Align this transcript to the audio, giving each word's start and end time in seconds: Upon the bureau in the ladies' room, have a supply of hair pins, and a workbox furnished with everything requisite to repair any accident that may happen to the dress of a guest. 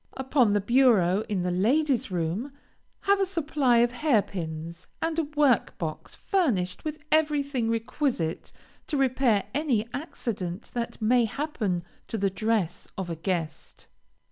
Upon 0.17 0.53
the 0.53 0.61
bureau 0.61 1.23
in 1.29 1.43
the 1.43 1.51
ladies' 1.51 2.09
room, 2.09 2.51
have 3.01 3.19
a 3.19 3.25
supply 3.27 3.77
of 3.85 3.91
hair 3.91 4.23
pins, 4.23 4.87
and 4.99 5.19
a 5.19 5.25
workbox 5.25 6.15
furnished 6.15 6.83
with 6.83 6.97
everything 7.11 7.69
requisite 7.69 8.51
to 8.87 8.97
repair 8.97 9.43
any 9.53 9.87
accident 9.93 10.71
that 10.73 10.99
may 11.03 11.25
happen 11.25 11.83
to 12.07 12.17
the 12.17 12.31
dress 12.31 12.87
of 12.97 13.11
a 13.11 13.15
guest. 13.15 13.85